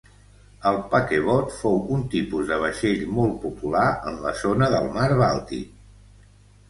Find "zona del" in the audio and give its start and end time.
4.41-4.93